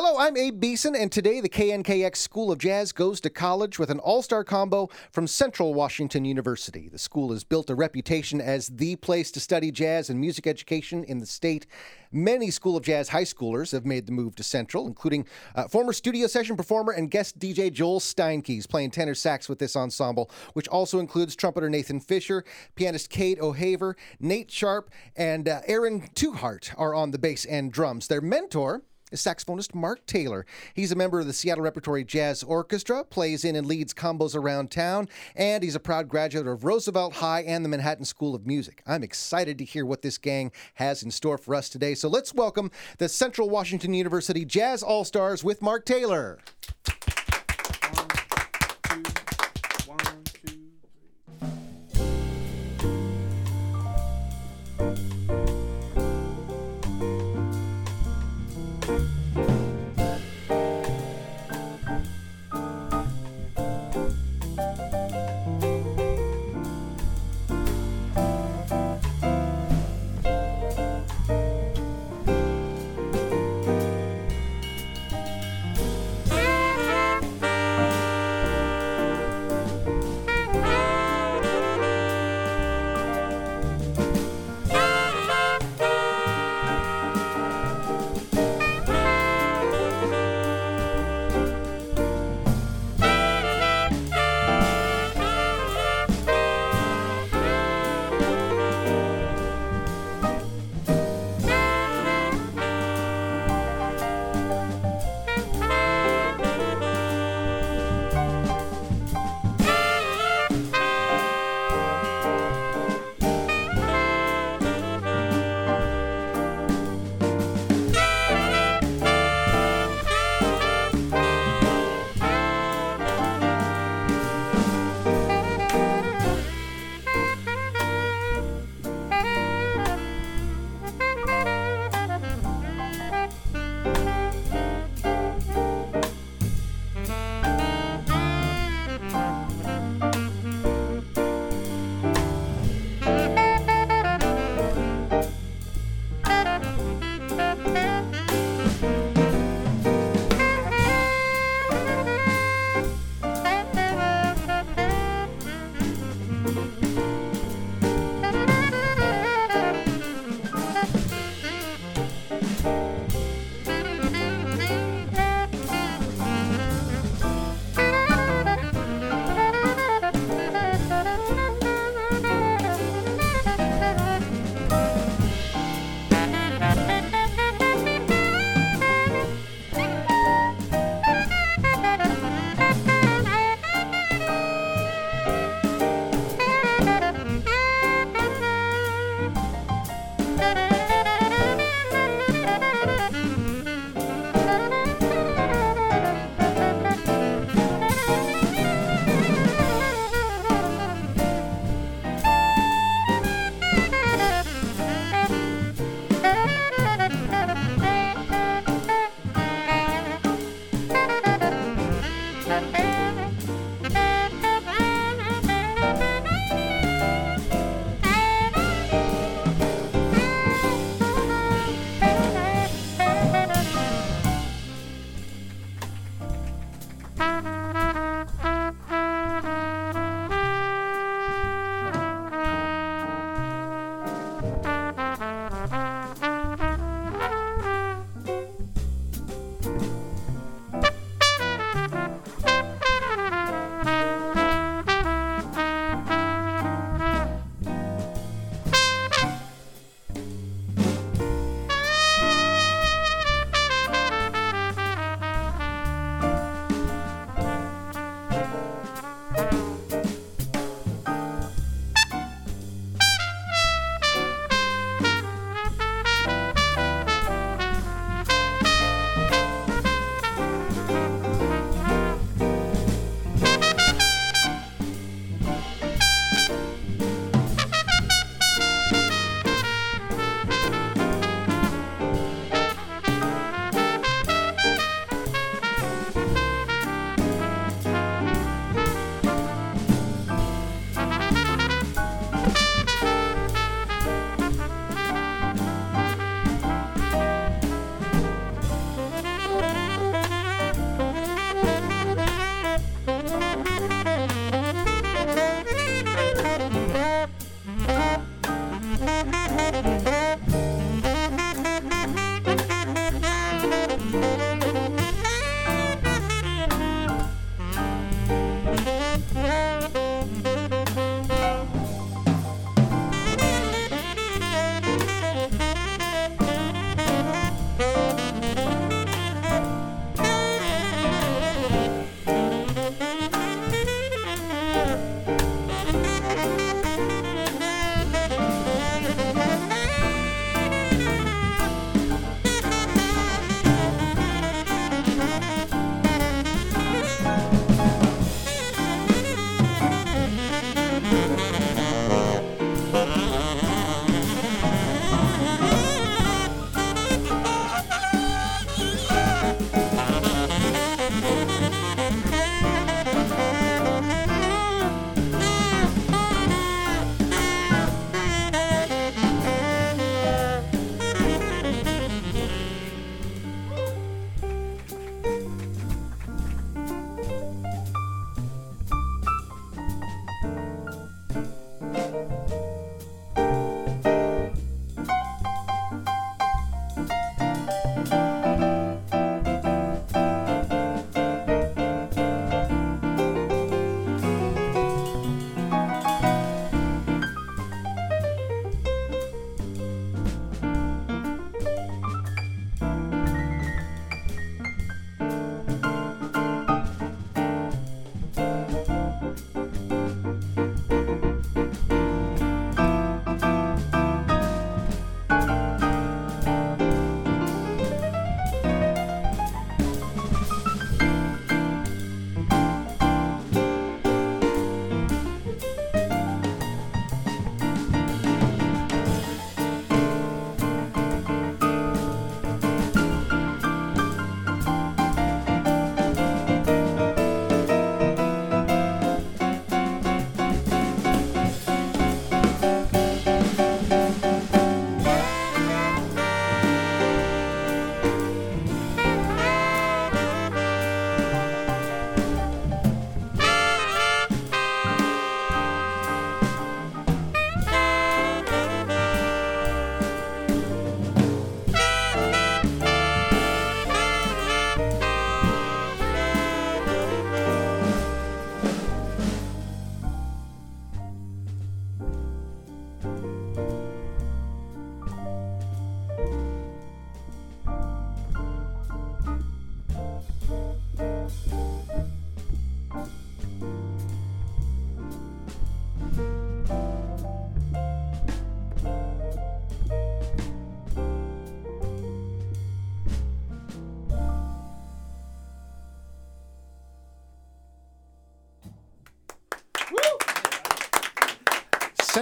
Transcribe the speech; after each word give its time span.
Hello, 0.00 0.16
I'm 0.16 0.36
Abe 0.36 0.60
Beeson, 0.60 0.94
and 0.94 1.10
today 1.10 1.40
the 1.40 1.48
KNKX 1.48 2.18
School 2.18 2.52
of 2.52 2.58
Jazz 2.58 2.92
goes 2.92 3.20
to 3.20 3.28
college 3.28 3.80
with 3.80 3.90
an 3.90 3.98
all 3.98 4.22
star 4.22 4.44
combo 4.44 4.88
from 5.10 5.26
Central 5.26 5.74
Washington 5.74 6.24
University. 6.24 6.88
The 6.88 7.00
school 7.00 7.32
has 7.32 7.42
built 7.42 7.68
a 7.68 7.74
reputation 7.74 8.40
as 8.40 8.68
the 8.68 8.94
place 8.94 9.32
to 9.32 9.40
study 9.40 9.72
jazz 9.72 10.08
and 10.08 10.20
music 10.20 10.46
education 10.46 11.02
in 11.02 11.18
the 11.18 11.26
state. 11.26 11.66
Many 12.12 12.52
School 12.52 12.76
of 12.76 12.84
Jazz 12.84 13.08
high 13.08 13.24
schoolers 13.24 13.72
have 13.72 13.84
made 13.84 14.06
the 14.06 14.12
move 14.12 14.36
to 14.36 14.44
Central, 14.44 14.86
including 14.86 15.26
uh, 15.56 15.66
former 15.66 15.92
studio 15.92 16.28
session 16.28 16.56
performer 16.56 16.92
and 16.92 17.10
guest 17.10 17.40
DJ 17.40 17.72
Joel 17.72 17.98
Steinke's 17.98 18.68
playing 18.68 18.92
tenor 18.92 19.16
sax 19.16 19.48
with 19.48 19.58
this 19.58 19.74
ensemble, 19.74 20.30
which 20.52 20.68
also 20.68 21.00
includes 21.00 21.34
trumpeter 21.34 21.68
Nathan 21.68 21.98
Fisher, 21.98 22.44
pianist 22.76 23.10
Kate 23.10 23.40
O'Haver, 23.40 23.96
Nate 24.20 24.52
Sharp, 24.52 24.90
and 25.16 25.48
uh, 25.48 25.62
Aaron 25.66 26.02
Tuhart 26.14 26.72
are 26.78 26.94
on 26.94 27.10
the 27.10 27.18
bass 27.18 27.44
and 27.44 27.72
drums. 27.72 28.06
Their 28.06 28.20
mentor, 28.20 28.84
is 29.10 29.20
saxophonist 29.20 29.74
Mark 29.74 30.04
Taylor. 30.06 30.46
He's 30.74 30.92
a 30.92 30.96
member 30.96 31.20
of 31.20 31.26
the 31.26 31.32
Seattle 31.32 31.64
Repertory 31.64 32.04
Jazz 32.04 32.42
Orchestra, 32.42 33.04
plays 33.04 33.44
in 33.44 33.56
and 33.56 33.66
leads 33.66 33.94
combos 33.94 34.34
around 34.34 34.70
town, 34.70 35.08
and 35.36 35.62
he's 35.62 35.74
a 35.74 35.80
proud 35.80 36.08
graduate 36.08 36.46
of 36.46 36.64
Roosevelt 36.64 37.14
High 37.14 37.42
and 37.42 37.64
the 37.64 37.68
Manhattan 37.68 38.04
School 38.04 38.34
of 38.34 38.46
Music. 38.46 38.82
I'm 38.86 39.02
excited 39.02 39.58
to 39.58 39.64
hear 39.64 39.86
what 39.86 40.02
this 40.02 40.18
gang 40.18 40.52
has 40.74 41.02
in 41.02 41.10
store 41.10 41.38
for 41.38 41.54
us 41.54 41.68
today. 41.68 41.94
So 41.94 42.08
let's 42.08 42.34
welcome 42.34 42.70
the 42.98 43.08
Central 43.08 43.48
Washington 43.48 43.94
University 43.94 44.44
Jazz 44.44 44.82
All 44.82 45.04
Stars 45.04 45.42
with 45.42 45.62
Mark 45.62 45.84
Taylor. 45.84 46.38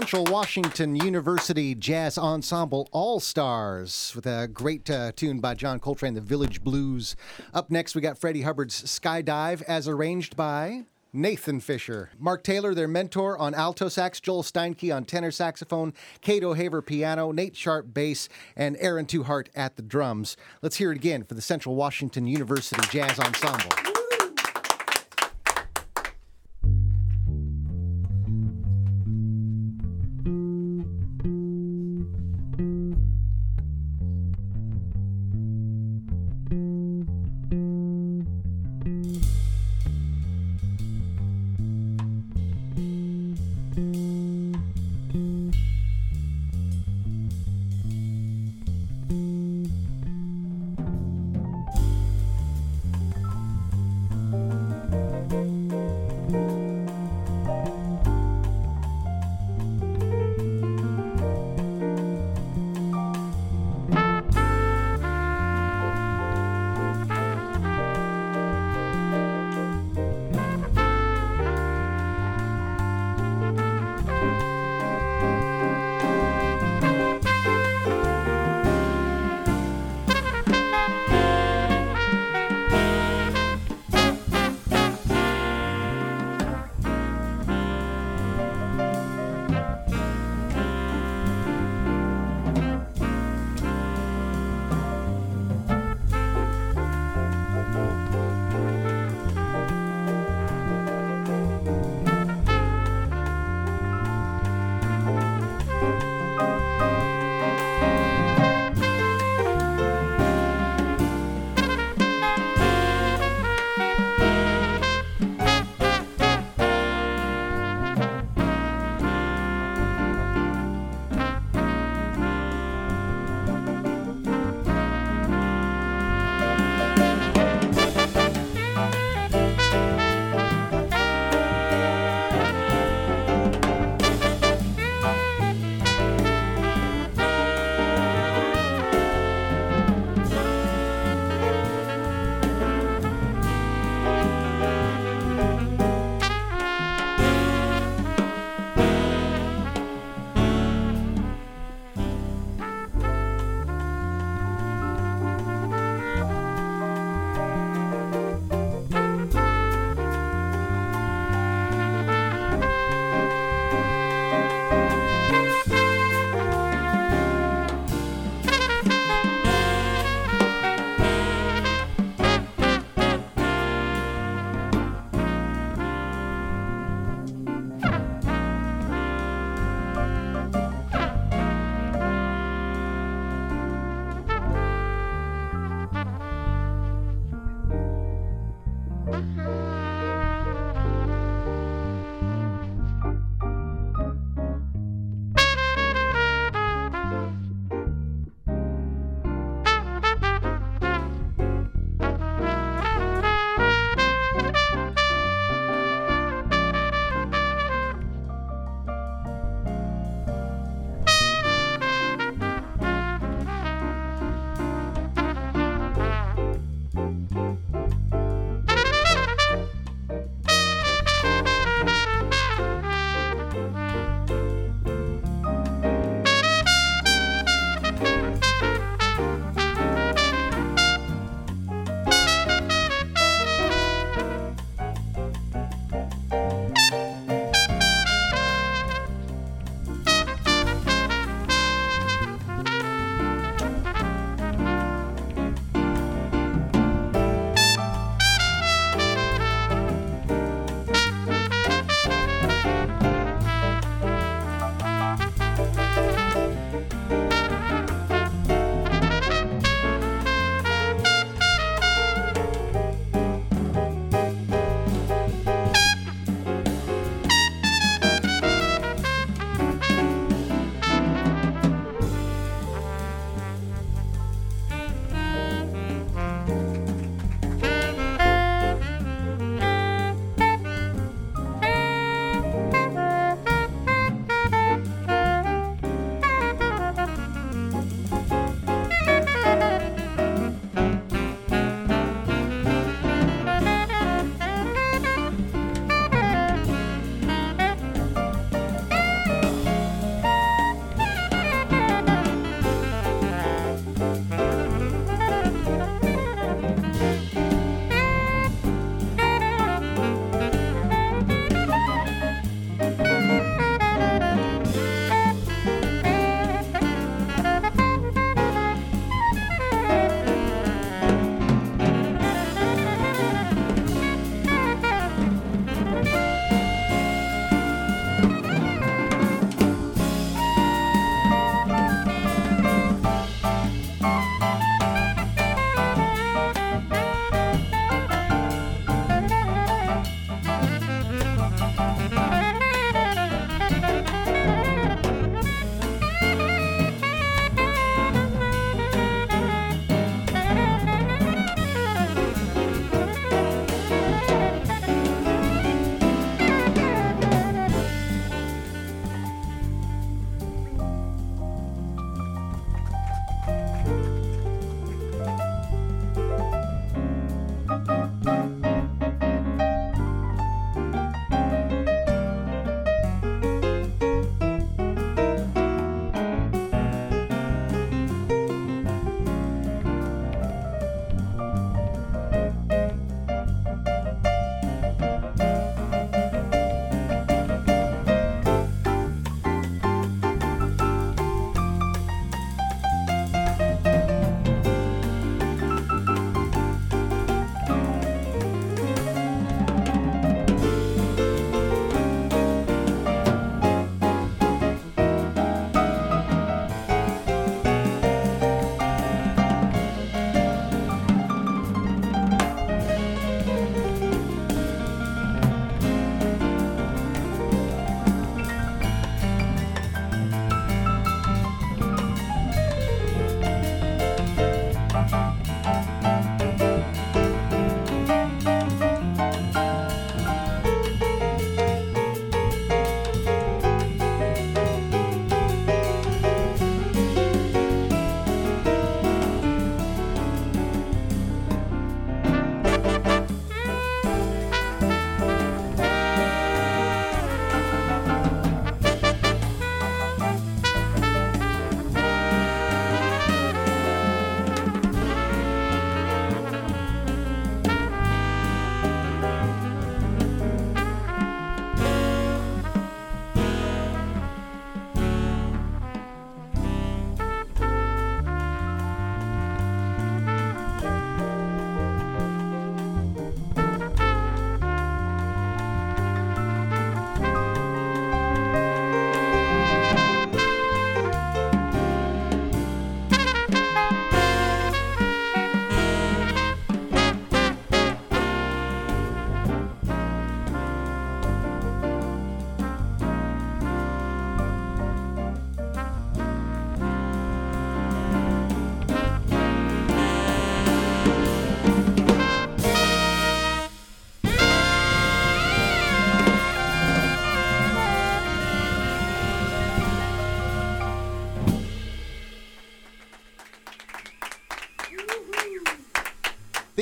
Central 0.06 0.32
Washington 0.32 0.94
University 0.94 1.74
Jazz 1.74 2.16
Ensemble 2.16 2.88
All 2.92 3.18
Stars 3.18 4.12
with 4.14 4.24
a 4.24 4.46
great 4.46 4.88
uh, 4.88 5.10
tune 5.16 5.40
by 5.40 5.54
John 5.54 5.80
Coltrane, 5.80 6.14
The 6.14 6.20
Village 6.20 6.62
Blues. 6.62 7.16
Up 7.52 7.72
next, 7.72 7.96
we 7.96 8.00
got 8.00 8.16
Freddie 8.16 8.42
Hubbard's 8.42 8.84
Skydive 8.84 9.62
as 9.62 9.88
arranged 9.88 10.36
by 10.36 10.84
Nathan 11.12 11.58
Fisher. 11.58 12.10
Mark 12.20 12.44
Taylor, 12.44 12.72
their 12.72 12.86
mentor 12.86 13.36
on 13.36 13.52
alto 13.52 13.88
sax, 13.88 14.20
Joel 14.20 14.44
Steinke 14.44 14.94
on 14.94 15.06
tenor 15.06 15.32
saxophone, 15.32 15.92
Kate 16.20 16.44
O'Haver 16.44 16.82
piano, 16.82 17.32
Nate 17.32 17.56
Sharp 17.56 17.92
bass, 17.92 18.28
and 18.54 18.76
Aaron 18.78 19.06
Tuhart 19.06 19.48
at 19.56 19.74
the 19.74 19.82
drums. 19.82 20.36
Let's 20.62 20.76
hear 20.76 20.92
it 20.92 20.96
again 20.98 21.24
for 21.24 21.34
the 21.34 21.42
Central 21.42 21.74
Washington 21.74 22.28
University 22.28 22.80
Jazz 22.92 23.18
Ensemble. 23.18 23.95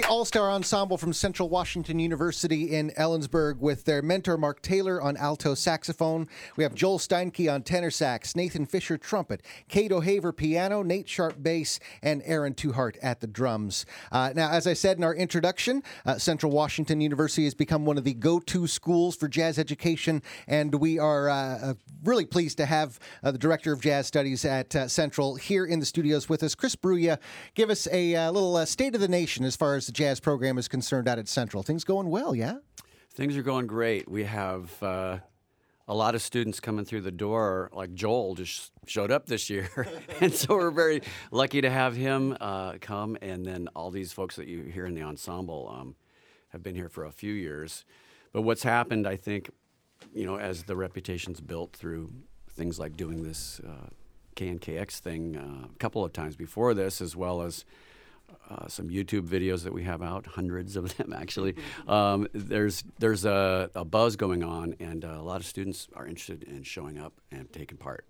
All 0.09 0.25
star 0.25 0.51
ensemble 0.51 0.99
from 0.99 1.13
Central 1.13 1.49
Washington 1.49 1.99
University 1.99 2.75
in 2.75 2.91
Ellensburg 2.91 3.59
with 3.59 3.85
their 3.85 4.03
mentor 4.03 4.37
Mark 4.37 4.61
Taylor 4.61 5.01
on 5.01 5.17
alto 5.17 5.55
saxophone. 5.55 6.29
We 6.57 6.65
have 6.65 6.75
Joel 6.75 6.99
Steinke 6.99 7.53
on 7.53 7.63
tenor 7.63 7.91
sax, 7.91 8.37
Nathan 8.37 8.67
Fisher 8.67 8.99
trumpet, 8.99 9.43
Kate 9.69 9.93
O'Haver 9.93 10.33
piano, 10.33 10.83
Nate 10.83 11.09
Sharp 11.09 11.43
bass, 11.43 11.81
and 12.03 12.23
Aaron 12.27 12.55
Tuhart 12.55 12.97
at 13.03 13.21
the 13.21 13.27
drums. 13.27 13.87
Uh, 14.13 14.33
now, 14.35 14.51
as 14.51 14.67
I 14.67 14.75
said 14.75 14.99
in 14.99 15.05
our 15.05 15.15
introduction, 15.15 15.83
uh, 16.05 16.19
Central 16.19 16.53
Washington 16.53 17.01
University 17.01 17.45
has 17.45 17.55
become 17.55 17.87
one 17.87 17.97
of 17.97 18.05
the 18.05 18.15
go 18.15 18.41
to 18.41 18.67
schools 18.67 19.17
for 19.17 19.27
jazz 19.27 19.59
education, 19.59 20.23
and 20.47 20.75
we 20.75 20.99
are 20.99 21.31
uh, 21.31 21.35
uh 21.35 21.75
really 22.03 22.27
pleased 22.27 22.59
to 22.59 22.67
have 22.67 22.99
uh, 23.23 23.31
the 23.31 23.39
Director 23.39 23.73
of 23.73 23.81
Jazz 23.81 24.07
Studies 24.07 24.45
at 24.45 24.77
uh, 24.77 24.87
Central 24.87 25.37
here 25.37 25.65
in 25.65 25.81
the 25.81 25.87
studios 25.87 26.29
with 26.29 26.43
us, 26.43 26.55
Chris 26.55 26.77
Bruya. 26.77 27.19
Give 27.55 27.71
us 27.71 27.89
a 27.91 28.29
little 28.29 28.67
state 28.67 28.95
of 28.95 29.01
the 29.01 29.09
nation 29.09 29.47
as 29.47 29.57
far 29.57 29.75
as 29.75 29.91
jazz 29.95 30.21
program 30.21 30.59
is 30.59 30.69
concerned 30.69 31.09
out 31.09 31.19
at 31.19 31.29
Central. 31.29 31.63
Things 31.63 31.85
going 31.85 32.11
well, 32.11 32.35
yeah? 32.35 32.57
Things 33.15 33.37
are 33.37 33.43
going 33.43 33.67
great. 33.67 34.11
We 34.11 34.25
have 34.25 34.83
uh, 34.83 35.19
a 35.87 35.95
lot 35.95 36.15
of 36.15 36.21
students 36.21 36.59
coming 36.61 36.85
through 36.85 37.03
the 37.03 37.13
door. 37.13 37.71
Like 37.73 37.95
Joel 37.95 38.35
just 38.35 38.73
showed 38.87 39.11
up 39.13 39.27
this 39.27 39.49
year, 39.49 39.71
and 40.21 40.35
so 40.35 40.57
we're 40.57 40.73
very 40.73 41.03
lucky 41.31 41.61
to 41.61 41.71
have 41.71 41.97
him 41.97 42.37
uh, 42.41 42.75
come. 42.81 43.17
And 43.23 43.47
then 43.47 43.69
all 43.75 43.91
these 43.91 44.13
folks 44.13 44.37
that 44.37 44.49
you 44.49 44.65
hear 44.65 44.85
in 44.85 44.95
the 44.95 45.03
ensemble 45.03 45.73
um, 45.75 45.95
have 46.49 46.63
been 46.63 46.75
here 46.75 46.89
for 46.89 47.05
a 47.05 47.13
few 47.13 47.33
years. 47.33 47.85
But 48.33 48.43
what's 48.43 48.65
happened, 48.65 49.07
I 49.07 49.17
think, 49.17 49.49
you 50.13 50.27
know, 50.27 50.37
as 50.37 50.65
the 50.65 50.75
reputation's 50.75 51.41
built 51.41 51.73
through 51.73 52.11
things 52.51 52.81
like 52.81 52.97
doing 52.97 53.23
this 53.23 53.61
uh, 53.61 53.91
KNKX 54.35 54.99
thing 54.99 55.37
uh, 55.37 55.69
a 55.73 55.79
couple 55.79 56.05
of 56.05 56.13
times 56.13 56.35
before 56.35 56.75
this, 56.75 57.01
as 57.01 57.15
well 57.15 57.43
as 57.43 57.65
uh, 58.51 58.69
some 58.69 58.89
YouTube 58.89 59.27
videos 59.27 59.65
that 59.65 59.73
we 59.73 59.83
have 59.85 60.03
out, 60.03 60.27
hundreds 60.27 60.77
of 60.77 60.97
them 60.97 61.13
actually. 61.17 61.55
Um, 61.89 62.29
there's 62.33 62.83
there's 62.99 63.25
a, 63.25 63.71
a, 63.75 63.85
buzz 63.85 64.17
going 64.17 64.43
on, 64.43 64.75
and 64.81 65.05
uh, 65.05 65.17
a 65.19 65.23
lot 65.23 65.37
of 65.37 65.47
students 65.47 65.89
are 65.95 66.07
interested 66.07 66.43
in 66.45 66.63
showing 66.63 66.99
up 66.99 67.13
and 67.31 67.53
taking 67.53 67.77
part. 67.77 68.07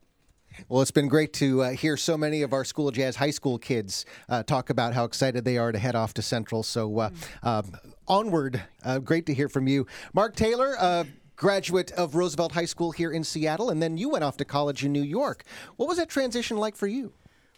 Well, 0.68 0.81
it's 0.81 0.90
been 0.90 1.09
great 1.09 1.33
to 1.35 1.62
uh, 1.62 1.70
hear 1.70 1.97
so 1.97 2.16
many 2.16 2.42
of 2.42 2.53
our 2.53 2.64
School 2.64 2.88
of 2.88 2.94
Jazz 2.94 3.16
high 3.16 3.31
school 3.31 3.59
kids 3.59 4.07
uh, 4.29 4.42
talk 4.42 4.70
about 4.70 4.94
how 4.94 5.05
excited 5.05 5.44
they 5.44 5.59
are 5.59 5.73
to 5.73 5.79
head 5.79 5.97
off 5.97 6.14
to 6.14 6.23
Central. 6.23 6.62
So, 6.62 6.99
uh, 6.99 7.11
um, 7.42 7.73
onward. 8.07 8.62
Uh, 8.85 9.01
great 9.01 9.27
to 9.27 9.35
hear 9.35 9.49
from 9.49 9.66
you. 9.66 9.87
Mark 10.12 10.37
Taylor, 10.37 11.07
graduate 11.37 11.90
of 11.92 12.14
Roosevelt 12.14 12.53
High 12.53 12.64
School 12.66 12.92
here 12.92 13.11
in 13.11 13.25
Seattle, 13.25 13.70
and 13.70 13.83
then 13.83 13.97
you 13.97 14.09
went 14.09 14.25
off 14.25 14.37
to 14.38 14.44
college 14.44 14.85
in 14.85 14.92
New 14.92 15.03
York. 15.03 15.44
What 15.77 15.88
was 15.88 15.99
that 15.99 16.09
transition 16.09 16.57
like 16.57 16.77
for 16.77 16.87
you? 16.87 17.12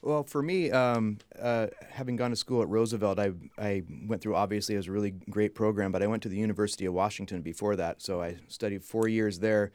Well, 0.07 0.23
for 0.23 0.41
me, 0.41 0.71
um, 0.71 1.19
uh, 1.37 1.67
having 1.91 2.15
gone 2.15 2.31
to 2.31 2.37
school 2.37 2.63
at 2.63 2.69
Roosevelt, 2.69 3.19
I, 3.19 3.33
I 3.59 3.83
went 4.07 4.23
through 4.23 4.37
obviously 4.37 4.77
it 4.77 4.79
was 4.79 4.87
a 4.87 4.93
really 4.93 5.11
great 5.11 5.53
program, 5.53 5.91
but 5.91 6.01
I 6.01 6.07
went 6.07 6.23
to 6.23 6.29
the 6.29 6.37
University 6.37 6.87
of 6.87 6.95
Washington 6.95 7.43
before 7.43 7.75
that, 7.75 8.01
so 8.01 8.23
I 8.23 8.37
studied 8.47 8.85
four 8.85 9.09
years 9.09 9.41
there, 9.41 9.73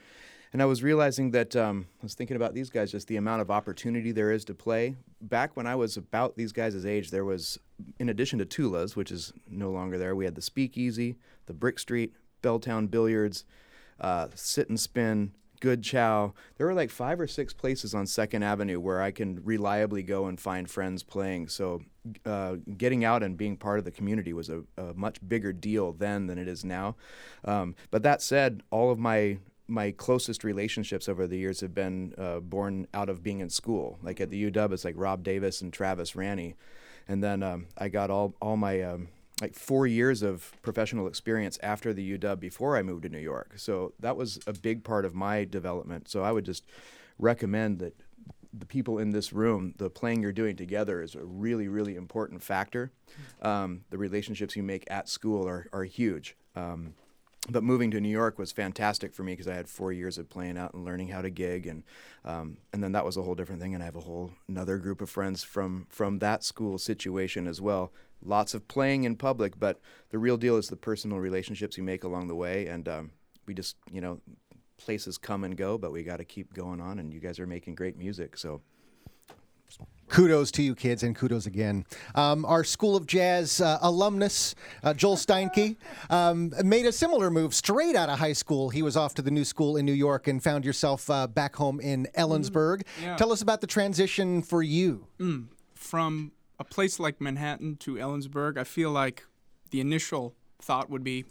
and 0.53 0.61
I 0.61 0.65
was 0.67 0.83
realizing 0.83 1.31
that 1.31 1.53
um, 1.57 1.85
I 2.01 2.03
was 2.03 2.13
thinking 2.13 2.37
about 2.37 2.53
these 2.53 2.69
guys, 2.69 2.93
just 2.93 3.09
the 3.09 3.17
amount 3.17 3.41
of 3.41 3.51
opportunity 3.51 4.13
there 4.13 4.31
is 4.31 4.45
to 4.45 4.53
play. 4.53 4.95
Back 5.19 5.57
when 5.57 5.67
I 5.67 5.75
was 5.75 5.97
about 5.97 6.37
these 6.37 6.53
guys' 6.53 6.85
age, 6.85 7.11
there 7.11 7.25
was, 7.25 7.59
in 7.99 8.07
addition 8.07 8.39
to 8.39 8.45
Tula's, 8.45 8.95
which 8.95 9.11
is 9.11 9.33
no 9.49 9.69
longer 9.69 9.97
there, 9.97 10.15
we 10.15 10.23
had 10.23 10.35
the 10.35 10.41
Speakeasy, 10.41 11.17
the 11.47 11.53
Brick 11.53 11.77
Street, 11.77 12.13
Belltown 12.41 12.89
Billiards, 12.89 13.43
uh, 13.99 14.29
Sit 14.33 14.69
and 14.69 14.79
Spin, 14.79 15.33
Good 15.61 15.83
Chow. 15.83 16.33
There 16.57 16.67
were 16.67 16.73
like 16.73 16.89
five 16.89 17.19
or 17.21 17.27
six 17.27 17.53
places 17.53 17.95
on 17.95 18.05
Second 18.07 18.43
Avenue 18.43 18.79
where 18.79 19.01
I 19.01 19.11
can 19.11 19.41
reliably 19.45 20.03
go 20.03 20.25
and 20.25 20.37
find 20.37 20.69
friends 20.69 21.03
playing. 21.03 21.47
So 21.47 21.83
uh, 22.25 22.55
getting 22.77 23.05
out 23.05 23.23
and 23.23 23.37
being 23.37 23.55
part 23.55 23.79
of 23.79 23.85
the 23.85 23.91
community 23.91 24.33
was 24.33 24.49
a, 24.49 24.63
a 24.75 24.93
much 24.95 25.17
bigger 25.25 25.53
deal 25.53 25.93
then 25.93 26.27
than 26.27 26.37
it 26.37 26.47
is 26.47 26.65
now. 26.65 26.95
Um, 27.45 27.75
but 27.91 28.03
that 28.03 28.21
said, 28.21 28.63
all 28.71 28.91
of 28.91 28.99
my 28.99 29.37
my 29.67 29.91
closest 29.91 30.43
relationships 30.43 31.07
over 31.07 31.25
the 31.25 31.37
years 31.37 31.61
have 31.61 31.73
been 31.73 32.13
uh, 32.17 32.41
born 32.41 32.85
out 32.93 33.07
of 33.07 33.23
being 33.23 33.39
in 33.39 33.49
school. 33.49 33.97
Like 34.03 34.19
at 34.19 34.29
the 34.29 34.51
UW, 34.51 34.73
it's 34.73 34.83
like 34.83 34.95
Rob 34.97 35.23
Davis 35.23 35.61
and 35.61 35.71
Travis 35.71 36.11
Ranney, 36.13 36.55
and 37.07 37.23
then 37.23 37.41
um, 37.41 37.67
I 37.77 37.87
got 37.87 38.09
all 38.09 38.35
all 38.41 38.57
my 38.57 38.81
um, 38.81 39.07
like 39.41 39.55
four 39.55 39.87
years 39.87 40.21
of 40.21 40.53
professional 40.61 41.07
experience 41.07 41.57
after 41.63 41.93
the 41.93 42.17
UW 42.17 42.39
before 42.39 42.77
I 42.77 42.83
moved 42.83 43.03
to 43.03 43.09
New 43.09 43.19
York. 43.19 43.53
So 43.57 43.93
that 43.99 44.15
was 44.15 44.39
a 44.45 44.53
big 44.53 44.83
part 44.83 45.03
of 45.03 45.15
my 45.15 45.43
development. 45.43 46.07
So 46.07 46.23
I 46.23 46.31
would 46.31 46.45
just 46.45 46.63
recommend 47.17 47.79
that 47.79 47.95
the 48.53 48.65
people 48.65 48.99
in 48.99 49.11
this 49.11 49.33
room, 49.33 49.73
the 49.77 49.89
playing 49.89 50.21
you're 50.21 50.31
doing 50.31 50.55
together 50.55 51.01
is 51.01 51.15
a 51.15 51.23
really, 51.23 51.67
really 51.67 51.95
important 51.95 52.43
factor. 52.43 52.91
Um, 53.41 53.81
the 53.89 53.97
relationships 53.97 54.55
you 54.55 54.63
make 54.63 54.85
at 54.91 55.09
school 55.09 55.47
are, 55.47 55.67
are 55.73 55.85
huge. 55.85 56.35
Um, 56.55 56.93
but 57.49 57.63
moving 57.63 57.89
to 57.91 57.99
New 57.99 58.09
York 58.09 58.37
was 58.37 58.51
fantastic 58.51 59.13
for 59.13 59.23
me 59.23 59.33
because 59.33 59.47
I 59.47 59.55
had 59.55 59.67
four 59.67 59.91
years 59.91 60.19
of 60.19 60.29
playing 60.29 60.57
out 60.57 60.73
and 60.73 60.85
learning 60.85 61.07
how 61.07 61.21
to 61.21 61.29
gig, 61.31 61.65
and 61.65 61.83
um, 62.23 62.57
and 62.71 62.83
then 62.83 62.91
that 62.91 63.03
was 63.03 63.17
a 63.17 63.23
whole 63.23 63.33
different 63.33 63.59
thing. 63.59 63.73
And 63.73 63.81
I 63.81 63.85
have 63.85 63.95
a 63.95 64.01
whole 64.01 64.33
another 64.47 64.77
group 64.77 65.01
of 65.01 65.09
friends 65.09 65.43
from 65.43 65.87
from 65.89 66.19
that 66.19 66.43
school 66.43 66.77
situation 66.77 67.47
as 67.47 67.59
well. 67.59 67.91
Lots 68.23 68.53
of 68.53 68.67
playing 68.67 69.03
in 69.03 69.15
public, 69.15 69.59
but 69.59 69.79
the 70.09 70.19
real 70.19 70.37
deal 70.37 70.57
is 70.57 70.67
the 70.67 70.75
personal 70.75 71.19
relationships 71.19 71.77
you 71.77 71.83
make 71.83 72.03
along 72.03 72.27
the 72.27 72.35
way. 72.35 72.67
And 72.67 72.87
um, 72.87 73.11
we 73.45 73.53
just 73.53 73.75
you 73.91 74.01
know 74.01 74.19
places 74.77 75.17
come 75.17 75.43
and 75.43 75.55
go, 75.55 75.77
but 75.77 75.91
we 75.91 76.03
got 76.03 76.17
to 76.17 76.25
keep 76.25 76.53
going 76.53 76.81
on. 76.81 76.99
And 76.99 77.13
you 77.13 77.19
guys 77.19 77.39
are 77.39 77.47
making 77.47 77.75
great 77.75 77.97
music, 77.97 78.37
so 78.37 78.61
Kudos 80.09 80.51
to 80.51 80.61
you, 80.61 80.75
kids, 80.75 81.03
and 81.03 81.15
kudos 81.15 81.45
again. 81.45 81.85
Um, 82.15 82.43
our 82.43 82.65
School 82.65 82.97
of 82.97 83.07
Jazz 83.07 83.61
uh, 83.61 83.79
alumnus, 83.81 84.55
uh, 84.83 84.93
Joel 84.93 85.15
Steinke, 85.15 85.77
um, 86.09 86.51
made 86.65 86.85
a 86.85 86.91
similar 86.91 87.31
move 87.31 87.55
straight 87.55 87.95
out 87.95 88.09
of 88.09 88.19
high 88.19 88.33
school. 88.33 88.69
He 88.69 88.81
was 88.81 88.97
off 88.97 89.13
to 89.15 89.21
the 89.21 89.31
new 89.31 89.45
school 89.45 89.77
in 89.77 89.85
New 89.85 89.93
York 89.93 90.27
and 90.27 90.43
found 90.43 90.65
yourself 90.65 91.09
uh, 91.09 91.27
back 91.27 91.55
home 91.55 91.79
in 91.79 92.09
Ellensburg. 92.17 92.79
Mm, 92.79 93.03
yeah. 93.03 93.15
Tell 93.15 93.31
us 93.31 93.41
about 93.41 93.61
the 93.61 93.67
transition 93.67 94.41
for 94.41 94.61
you. 94.61 95.07
Mm, 95.17 95.47
from 95.75 96.33
a 96.61 96.63
place 96.63 96.99
like 96.99 97.19
Manhattan 97.19 97.75
to 97.77 97.95
Ellensburg, 97.95 98.55
I 98.55 98.63
feel 98.63 98.91
like 98.91 99.25
the 99.71 99.81
initial 99.81 100.35
thought 100.61 100.91
would 100.91 101.03
be, 101.03 101.25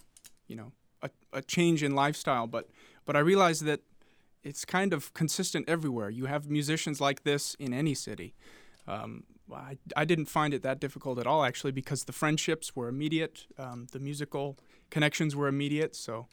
you 0.48 0.56
know, 0.56 0.72
a, 1.02 1.10
a 1.32 1.40
change 1.40 1.84
in 1.84 1.94
lifestyle, 1.94 2.48
but 2.48 2.68
but 3.06 3.14
I 3.14 3.20
realized 3.20 3.64
that 3.64 3.80
it's 4.42 4.64
kind 4.64 4.92
of 4.92 5.14
consistent 5.14 5.68
everywhere. 5.68 6.10
You 6.10 6.26
have 6.26 6.50
musicians 6.50 7.00
like 7.00 7.22
this 7.22 7.54
in 7.58 7.72
any 7.72 7.94
city. 7.94 8.34
Um, 8.88 9.24
I, 9.52 9.78
I 9.96 10.04
didn't 10.04 10.26
find 10.26 10.52
it 10.52 10.62
that 10.62 10.80
difficult 10.80 11.18
at 11.18 11.26
all, 11.26 11.44
actually, 11.44 11.72
because 11.72 12.04
the 12.04 12.12
friendships 12.12 12.74
were 12.74 12.88
immediate, 12.88 13.46
um, 13.58 13.86
the 13.92 14.00
musical 14.00 14.58
connections 14.90 15.36
were 15.36 15.48
immediate. 15.48 15.94
So, 15.94 16.26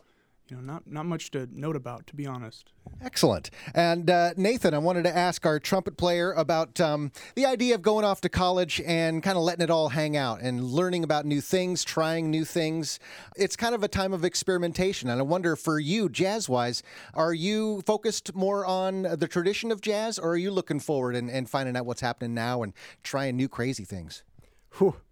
you 0.49 0.55
know, 0.55 0.61
not 0.61 0.87
not 0.87 1.05
much 1.05 1.31
to 1.31 1.47
note 1.51 1.75
about, 1.75 2.07
to 2.07 2.15
be 2.15 2.25
honest. 2.25 2.71
Excellent. 3.01 3.49
And 3.73 4.09
uh, 4.09 4.33
Nathan, 4.37 4.73
I 4.73 4.77
wanted 4.77 5.03
to 5.03 5.15
ask 5.15 5.45
our 5.45 5.59
trumpet 5.59 5.97
player 5.97 6.31
about 6.33 6.79
um, 6.79 7.11
the 7.35 7.45
idea 7.45 7.75
of 7.75 7.81
going 7.81 8.05
off 8.05 8.21
to 8.21 8.29
college 8.29 8.81
and 8.85 9.21
kind 9.21 9.37
of 9.37 9.43
letting 9.43 9.63
it 9.63 9.69
all 9.69 9.89
hang 9.89 10.15
out 10.15 10.41
and 10.41 10.63
learning 10.63 11.03
about 11.03 11.25
new 11.25 11.41
things, 11.41 11.83
trying 11.83 12.31
new 12.31 12.45
things. 12.45 12.99
It's 13.35 13.55
kind 13.55 13.75
of 13.75 13.83
a 13.83 13.87
time 13.87 14.13
of 14.13 14.23
experimentation. 14.23 15.09
And 15.09 15.19
I 15.19 15.23
wonder 15.23 15.55
for 15.55 15.79
you, 15.79 16.07
jazz 16.09 16.47
wise, 16.47 16.81
are 17.13 17.33
you 17.33 17.81
focused 17.85 18.33
more 18.33 18.65
on 18.65 19.03
the 19.03 19.27
tradition 19.27 19.71
of 19.71 19.81
jazz 19.81 20.17
or 20.17 20.31
are 20.31 20.37
you 20.37 20.51
looking 20.51 20.79
forward 20.79 21.15
and, 21.15 21.29
and 21.29 21.49
finding 21.49 21.75
out 21.75 21.85
what's 21.85 22.01
happening 22.01 22.33
now 22.33 22.63
and 22.63 22.73
trying 23.03 23.35
new 23.35 23.49
crazy 23.49 23.83
things? 23.83 24.23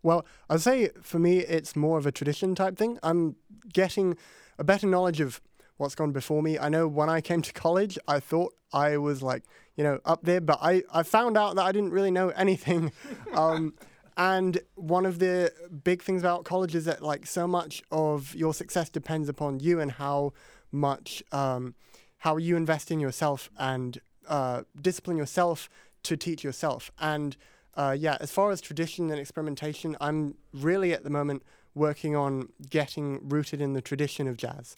Well, 0.04 0.26
I'd 0.50 0.62
say 0.62 0.90
for 1.02 1.18
me, 1.18 1.40
it's 1.40 1.76
more 1.76 1.98
of 1.98 2.06
a 2.06 2.12
tradition 2.12 2.54
type 2.54 2.78
thing. 2.78 3.00
I'm 3.02 3.36
getting 3.74 4.18
a 4.58 4.64
better 4.64 4.88
knowledge 4.88 5.20
of 5.20 5.42
what's 5.78 5.96
gone 5.96 6.12
before 6.12 6.42
me. 6.42 6.58
I 6.58 6.70
know 6.70 6.88
when 6.88 7.10
I 7.10 7.22
came 7.22 7.42
to 7.42 7.54
college, 7.54 7.98
I 8.08 8.20
thought 8.20 8.54
I 8.72 8.98
was 8.98 9.22
like, 9.22 9.44
you 9.76 9.84
know, 9.84 10.00
up 10.06 10.22
there, 10.24 10.42
but 10.42 10.60
I, 10.62 10.84
I 10.94 11.04
found 11.04 11.38
out 11.38 11.56
that 11.56 11.66
I 11.66 11.72
didn't 11.72 11.92
really 11.92 12.12
know 12.12 12.30
anything. 12.30 12.92
um, 13.34 13.74
and 14.18 14.60
one 14.76 15.06
of 15.06 15.20
the 15.20 15.52
big 15.84 16.02
things 16.02 16.22
about 16.22 16.46
college 16.46 16.74
is 16.76 16.86
that 16.86 17.02
like 17.02 17.26
so 17.26 17.48
much 17.48 17.84
of 17.92 18.34
your 18.36 18.54
success 18.54 18.90
depends 18.90 19.28
upon 19.28 19.60
you 19.60 19.80
and 19.80 19.92
how 19.94 20.32
much 20.72 21.22
um, 21.32 21.76
how 22.20 22.38
you 22.38 22.56
invest 22.56 22.92
in 22.92 23.00
yourself 23.00 23.50
and 23.58 24.00
uh, 24.28 24.64
discipline 24.82 25.18
yourself 25.18 25.70
to 26.04 26.16
teach 26.16 26.44
yourself. 26.44 26.92
And 27.00 27.36
uh, 27.76 27.96
yeah, 27.98 28.18
as 28.22 28.32
far 28.32 28.52
as 28.52 28.62
tradition 28.62 29.12
and 29.12 29.20
experimentation, 29.20 29.98
I'm 30.00 30.36
really 30.54 30.94
at 30.94 31.04
the 31.04 31.10
moment 31.10 31.44
working 31.76 32.16
on 32.16 32.50
getting 32.70 33.28
rooted 33.28 33.62
in 33.62 33.74
the 33.74 33.82
tradition 33.82 34.28
of 34.28 34.38
jazz. 34.38 34.78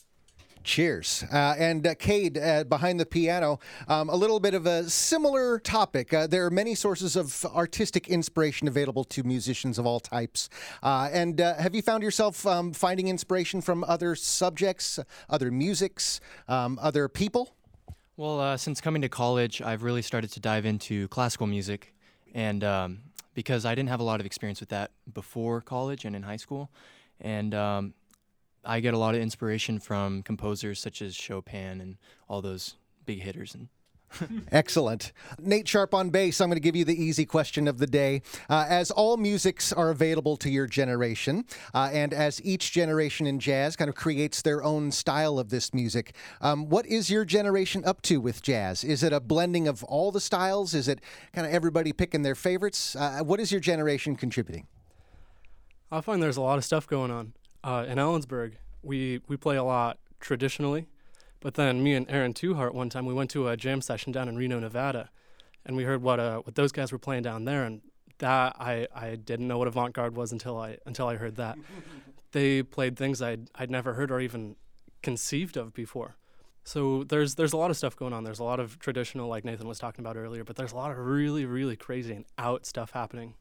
Cheers. 0.64 1.24
Uh, 1.32 1.56
and 1.58 1.88
uh, 1.88 1.96
Cade, 1.96 2.38
uh, 2.38 2.66
behind 2.66 3.00
the 3.00 3.06
piano, 3.06 3.60
um, 3.88 4.10
a 4.10 4.16
little 4.16 4.40
bit 4.42 4.54
of 4.54 4.66
a 4.66 4.90
similar 4.90 5.60
topic. 5.60 6.14
Uh, 6.14 6.28
there 6.28 6.46
are 6.46 6.50
many 6.50 6.76
sources 6.76 7.16
of 7.16 7.46
artistic 7.56 8.10
inspiration 8.10 8.68
available 8.68 9.06
to 9.06 9.24
musicians 9.24 9.80
of 9.80 9.86
all 9.86 10.02
types. 10.02 10.50
Uh, 10.84 11.10
and 11.14 11.40
uh, 11.40 11.56
have 11.56 11.74
you 11.74 11.82
found 11.82 12.04
yourself 12.04 12.46
um, 12.46 12.74
finding 12.74 13.08
inspiration 13.08 13.62
from 13.62 13.86
other 13.86 14.14
subjects, 14.14 15.00
other 15.30 15.52
musics, 15.52 16.20
um, 16.50 16.78
other 16.82 17.08
people? 17.08 17.56
Well, 18.18 18.42
uh, 18.42 18.58
since 18.58 18.82
coming 18.82 19.02
to 19.04 19.10
college, 19.10 19.62
I've 19.62 19.84
really 19.84 20.02
started 20.02 20.32
to 20.34 20.42
dive 20.42 20.66
into 20.66 21.08
classical 21.08 21.48
music. 21.48 21.94
And 22.34 22.64
um, 22.66 23.00
because 23.38 23.66
I 23.66 23.76
didn't 23.76 23.90
have 23.90 24.00
a 24.00 24.04
lot 24.04 24.20
of 24.20 24.26
experience 24.26 24.60
with 24.60 24.70
that 24.70 24.90
before 25.14 25.62
college 25.62 26.06
and 26.06 26.16
in 26.16 26.24
high 26.24 26.38
school. 26.38 26.72
and 27.22 27.54
um, 27.54 27.94
I 28.66 28.80
get 28.80 28.96
a 28.96 28.98
lot 28.98 29.14
of 29.14 29.22
inspiration 29.22 29.78
from 29.80 30.24
composers 30.24 30.80
such 30.80 31.04
as 31.04 31.16
Chopin 31.16 31.80
and 31.80 31.98
all 32.28 32.42
those 32.42 32.78
big 33.06 33.22
hitters 33.22 33.54
and 33.54 33.70
Excellent. 34.52 35.12
Nate 35.40 35.68
Sharp 35.68 35.94
on 35.94 36.10
bass. 36.10 36.42
I'm 36.42 36.50
going 36.50 36.56
to 36.56 36.62
give 36.62 36.76
you 36.76 36.86
the 36.86 37.02
easy 37.02 37.26
question 37.26 37.68
of 37.68 37.78
the 37.78 37.88
day. 37.88 38.22
Uh, 38.50 38.66
as 38.68 38.92
all 38.92 39.18
musics 39.18 39.72
are 39.74 39.90
available 39.90 40.38
to 40.38 40.50
your 40.50 40.68
generation, 40.68 41.46
uh, 41.74 41.90
and 41.92 42.14
as 42.14 42.44
each 42.44 42.72
generation 42.72 43.28
in 43.28 43.40
jazz 43.40 43.76
kind 43.76 43.90
of 43.90 43.96
creates 43.96 44.42
their 44.42 44.64
own 44.64 44.92
style 44.92 45.40
of 45.40 45.50
this 45.50 45.74
music, 45.74 46.16
um, 46.42 46.70
what 46.70 46.86
is 46.86 47.10
your 47.10 47.26
generation 47.26 47.84
up 47.86 48.02
to 48.04 48.20
with 48.20 48.42
jazz? 48.42 48.84
Is 48.84 49.04
it 49.04 49.14
a 49.14 49.20
blending 49.20 49.68
of 49.68 49.84
all 49.84 50.12
the 50.12 50.22
styles? 50.22 50.74
Is 50.74 50.88
it 50.88 51.02
kind 51.34 51.46
of 51.46 51.54
everybody 51.54 51.94
picking 51.94 52.24
their 52.24 52.36
favorites? 52.36 52.96
Uh, 52.96 53.20
what 53.24 53.40
is 53.40 53.52
your 53.52 53.62
generation 53.62 54.16
contributing? 54.16 54.68
I 55.92 56.02
find 56.02 56.22
there's 56.22 56.38
a 56.38 56.42
lot 56.42 56.58
of 56.58 56.66
stuff 56.66 56.88
going 56.88 57.12
on. 57.12 57.34
Uh, 57.64 57.86
in 57.88 57.98
Ellensburg, 57.98 58.54
we, 58.84 59.22
we 59.28 59.38
play 59.38 59.58
a 59.58 59.64
lot 59.64 59.98
traditionally 60.20 60.88
but 61.40 61.56
then 61.56 61.84
me 61.84 61.94
and 61.94 62.10
Aaron 62.10 62.34
Tuhart 62.34 62.74
one 62.74 62.90
time 62.90 63.06
we 63.06 63.14
went 63.14 63.30
to 63.32 63.48
a 63.48 63.58
jam 63.58 63.82
session 63.82 64.12
down 64.12 64.28
in 64.28 64.36
Reno, 64.36 64.60
Nevada, 64.60 65.10
and 65.66 65.76
we 65.76 65.84
heard 65.84 66.02
what 66.02 66.20
uh, 66.20 66.40
what 66.40 66.56
those 66.56 66.72
guys 66.72 66.92
were 66.92 67.00
playing 67.00 67.24
down 67.24 67.46
there, 67.46 67.64
and 67.64 67.82
that 68.20 68.56
I, 68.60 68.88
I 68.96 69.16
didn't 69.16 69.48
know 69.48 69.58
what 69.58 69.68
avant 69.68 69.94
garde 69.94 70.16
was 70.16 70.32
until 70.32 70.58
I 70.58 70.78
until 70.86 71.08
I 71.08 71.16
heard 71.16 71.36
that. 71.36 71.58
they 72.32 72.64
played 72.64 72.98
things 72.98 73.22
I'd 73.22 73.50
I'd 73.56 73.72
never 73.72 73.94
heard 73.94 74.12
or 74.12 74.20
even 74.20 74.56
conceived 75.02 75.58
of 75.58 75.74
before. 75.74 76.16
So 76.64 77.04
there's 77.04 77.36
there's 77.36 77.54
a 77.54 77.58
lot 77.58 77.72
of 77.72 77.78
stuff 77.78 77.96
going 77.96 78.14
on. 78.14 78.24
There's 78.24 78.40
a 78.40 78.44
lot 78.44 78.60
of 78.60 78.80
traditional, 78.80 79.30
like 79.30 79.46
Nathan 79.46 79.68
was 79.68 79.80
talking 79.80 80.04
about 80.04 80.18
earlier, 80.18 80.44
but 80.44 80.56
there's 80.56 80.74
a 80.74 80.76
lot 80.76 80.92
of 80.92 80.98
really 80.98 81.46
really 81.46 81.76
crazy 81.76 82.14
and 82.14 82.26
out 82.38 82.66
stuff 82.66 82.92
happening. 82.92 83.36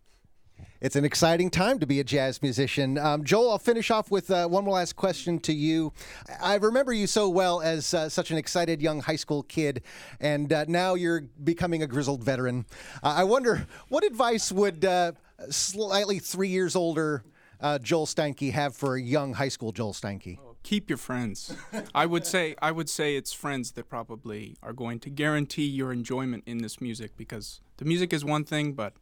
It's 0.81 0.95
an 0.95 1.05
exciting 1.05 1.49
time 1.49 1.79
to 1.79 1.87
be 1.87 2.01
a 2.01 2.05
jazz 2.05 2.42
musician. 2.42 2.99
Um, 2.99 3.25
Joel, 3.25 3.51
I'll 3.51 3.59
finish 3.59 3.90
off 3.90 4.11
with 4.11 4.31
uh, 4.31 4.47
one 4.47 4.64
more 4.64 4.75
last 4.75 4.95
question 4.95 5.38
to 5.40 5.53
you. 5.53 5.92
I 6.40 6.57
remember 6.57 6.92
you 6.92 7.07
so 7.07 7.29
well 7.29 7.62
as 7.62 7.95
uh, 7.95 8.09
such 8.09 8.31
an 8.31 8.37
excited 8.37 8.83
young 8.83 9.01
high 9.01 9.16
school 9.16 9.42
kid, 9.42 9.83
and 10.21 10.53
uh, 10.53 10.66
now 10.69 10.95
you're 10.95 11.23
becoming 11.42 11.83
a 11.83 11.87
grizzled 11.87 12.23
veteran. 12.23 12.66
Uh, 13.03 13.14
I 13.16 13.25
wonder 13.25 13.66
what 13.88 14.05
advice 14.05 14.53
would 14.53 14.85
uh, 14.85 15.12
slightly 15.49 16.19
three 16.19 16.49
years 16.49 16.77
older 16.77 17.25
uh, 17.61 17.79
Joel 17.79 18.07
Steinke 18.07 18.53
have 18.53 18.77
for 18.77 18.97
a 18.97 19.01
young 19.01 19.35
high 19.35 19.49
school 19.49 19.73
Joel 19.73 19.92
Steinke? 19.92 20.38
Keep 20.62 20.90
your 20.90 20.99
friends. 20.99 21.57
I 21.95 22.07
would 22.07 22.27
say 22.27 22.55
I 22.61 22.71
would 22.71 22.90
say 22.90 23.16
it's 23.16 23.33
friends 23.33 23.73
that 23.73 23.88
probably 23.88 24.57
are 24.62 24.73
going 24.73 24.99
to 25.01 25.11
guarantee 25.11 25.66
your 25.66 25.92
enjoyment 25.92 26.42
in 26.47 26.59
this 26.59 26.81
music 26.81 27.16
because 27.16 27.61
the 27.77 27.85
music 27.85 28.12
is 28.12 28.25
one 28.25 28.45
thing, 28.45 28.73
but 28.73 28.92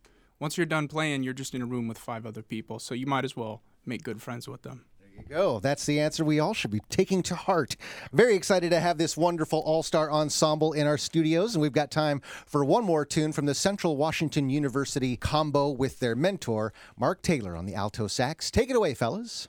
once 0.44 0.58
you're 0.58 0.66
done 0.66 0.86
playing, 0.86 1.22
you're 1.22 1.32
just 1.32 1.54
in 1.54 1.62
a 1.62 1.64
room 1.64 1.88
with 1.88 1.96
five 1.96 2.26
other 2.26 2.42
people. 2.42 2.78
So 2.78 2.94
you 2.94 3.06
might 3.06 3.24
as 3.24 3.34
well 3.34 3.62
make 3.86 4.02
good 4.02 4.20
friends 4.20 4.46
with 4.46 4.60
them. 4.60 4.84
There 5.00 5.08
you 5.22 5.26
go. 5.26 5.58
That's 5.58 5.86
the 5.86 5.98
answer 5.98 6.22
we 6.22 6.38
all 6.38 6.52
should 6.52 6.70
be 6.70 6.82
taking 6.90 7.22
to 7.22 7.34
heart. 7.34 7.76
Very 8.12 8.34
excited 8.34 8.68
to 8.68 8.78
have 8.78 8.98
this 8.98 9.16
wonderful 9.16 9.60
all 9.60 9.82
star 9.82 10.12
ensemble 10.12 10.74
in 10.74 10.86
our 10.86 10.98
studios. 10.98 11.54
And 11.54 11.62
we've 11.62 11.72
got 11.72 11.90
time 11.90 12.20
for 12.44 12.62
one 12.62 12.84
more 12.84 13.06
tune 13.06 13.32
from 13.32 13.46
the 13.46 13.54
Central 13.54 13.96
Washington 13.96 14.50
University 14.50 15.16
combo 15.16 15.70
with 15.70 16.00
their 16.00 16.14
mentor, 16.14 16.74
Mark 16.94 17.22
Taylor, 17.22 17.56
on 17.56 17.64
the 17.64 17.74
alto 17.74 18.06
sax. 18.06 18.50
Take 18.50 18.68
it 18.68 18.76
away, 18.76 18.92
fellas. 18.92 19.48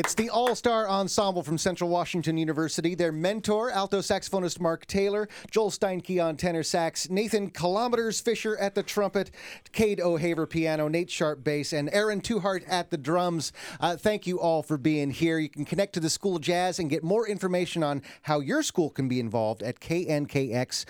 It's 0.00 0.14
the 0.14 0.30
All 0.30 0.54
Star 0.54 0.88
Ensemble 0.88 1.42
from 1.42 1.58
Central 1.58 1.90
Washington 1.90 2.38
University. 2.38 2.94
Their 2.94 3.12
mentor, 3.12 3.70
alto 3.70 3.98
saxophonist 3.98 4.58
Mark 4.58 4.86
Taylor, 4.86 5.28
Joel 5.50 5.70
Steinke 5.70 6.24
on 6.24 6.38
tenor 6.38 6.62
sax, 6.62 7.10
Nathan 7.10 7.50
Kilometers 7.50 8.18
Fisher 8.18 8.56
at 8.56 8.74
the 8.74 8.82
trumpet, 8.82 9.30
Cade 9.72 10.00
O'Haver 10.00 10.46
piano, 10.46 10.88
Nate 10.88 11.10
Sharp 11.10 11.44
bass, 11.44 11.74
and 11.74 11.90
Aaron 11.92 12.22
Tuhart 12.22 12.64
at 12.66 12.90
the 12.90 12.96
drums. 12.96 13.52
Uh, 13.78 13.94
thank 13.94 14.26
you 14.26 14.40
all 14.40 14.62
for 14.62 14.78
being 14.78 15.10
here. 15.10 15.38
You 15.38 15.50
can 15.50 15.66
connect 15.66 15.92
to 15.92 16.00
the 16.00 16.08
School 16.08 16.36
of 16.36 16.40
Jazz 16.40 16.78
and 16.78 16.88
get 16.88 17.04
more 17.04 17.28
information 17.28 17.82
on 17.82 18.00
how 18.22 18.40
your 18.40 18.62
school 18.62 18.88
can 18.88 19.06
be 19.06 19.20
involved 19.20 19.62
at 19.62 19.80
knkx.org. 19.80 20.86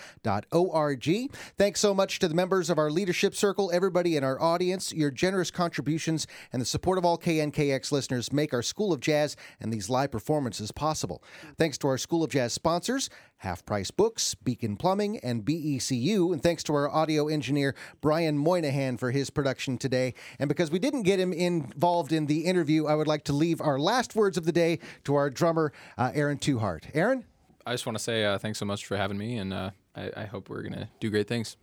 Thanks 1.57 1.81
so 1.81 1.93
much 1.93 2.19
to 2.19 2.29
the 2.29 2.35
members 2.35 2.69
of 2.69 2.77
our 2.77 2.89
leadership 2.89 3.35
circle, 3.35 3.71
everybody 3.73 4.15
in 4.15 4.23
our 4.23 4.41
audience. 4.41 4.93
Your 4.93 5.11
generous 5.11 5.51
contributions 5.51 6.27
and 6.53 6.61
the 6.61 6.65
support 6.65 6.97
of 6.97 7.03
all 7.03 7.17
KNKX 7.17 7.91
listeners 7.91 8.31
make 8.31 8.53
our 8.53 8.61
School 8.61 8.93
of 8.93 9.00
Jazz 9.01 9.35
and 9.59 9.71
these 9.71 9.89
live 9.89 10.11
performances 10.11 10.71
possible. 10.71 11.23
Thanks 11.57 11.77
to 11.79 11.87
our 11.87 11.97
School 11.97 12.23
of 12.23 12.29
Jazz 12.29 12.53
sponsors, 12.53 13.09
Half 13.37 13.65
Price 13.65 13.91
Books, 13.91 14.35
Beacon 14.35 14.77
Plumbing, 14.77 15.17
and 15.19 15.43
BECU. 15.43 16.31
And 16.31 16.41
thanks 16.41 16.63
to 16.63 16.73
our 16.73 16.89
audio 16.89 17.27
engineer, 17.27 17.75
Brian 18.01 18.37
Moynihan, 18.37 18.97
for 18.97 19.11
his 19.11 19.29
production 19.29 19.77
today. 19.77 20.13
And 20.39 20.47
because 20.47 20.71
we 20.71 20.79
didn't 20.79 21.03
get 21.03 21.19
him 21.19 21.33
involved 21.33 22.11
in 22.11 22.27
the 22.27 22.45
interview, 22.45 22.85
I 22.85 22.95
would 22.95 23.07
like 23.07 23.23
to 23.25 23.33
leave 23.33 23.61
our 23.61 23.79
last 23.79 24.15
words 24.15 24.37
of 24.37 24.45
the 24.45 24.51
day 24.51 24.79
to 25.05 25.15
our 25.15 25.29
drummer, 25.29 25.73
uh, 25.97 26.11
Aaron 26.13 26.37
Tuhart. 26.37 26.83
Aaron? 26.93 27.25
I 27.65 27.73
just 27.73 27.85
want 27.85 27.97
to 27.97 28.03
say 28.03 28.25
uh, 28.25 28.37
thanks 28.37 28.59
so 28.59 28.65
much 28.65 28.85
for 28.85 28.97
having 28.97 29.17
me, 29.17 29.37
and 29.37 29.53
uh, 29.53 29.71
I, 29.95 30.11
I 30.17 30.25
hope 30.25 30.49
we're 30.49 30.63
going 30.63 30.73
to 30.73 30.89
do 30.99 31.09
great 31.09 31.27
things. 31.27 31.57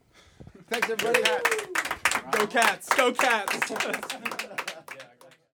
Thanks, 0.69 0.89
everybody. 0.91 1.23
Go 2.33 2.47
cats! 2.47 2.89
Go 2.91 3.13
cats! 3.13 4.53